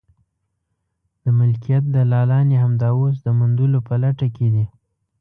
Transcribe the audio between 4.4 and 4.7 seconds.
دي.